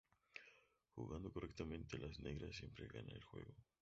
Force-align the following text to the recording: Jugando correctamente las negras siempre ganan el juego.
Jugando 0.95 1.31
correctamente 1.31 1.99
las 1.99 2.19
negras 2.21 2.55
siempre 2.55 2.87
ganan 2.87 3.11
el 3.17 3.23
juego. 3.23 3.53